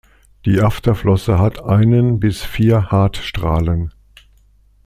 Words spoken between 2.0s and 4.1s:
bis vier Hartstrahlen.